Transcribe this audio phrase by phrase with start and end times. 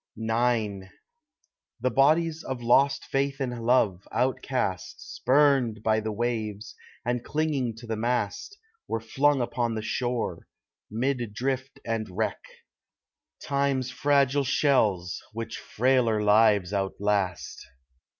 [0.17, 0.85] IX
[1.79, 6.73] The bodies of lost Faith and Love, outcast, Spurned by the waves,
[7.05, 10.47] and clinging to the mast, Were flung upon the shore,
[10.89, 12.45] mid drift and wreck,—
[13.43, 17.63] Time's fragile shells, which frailer lives outlast.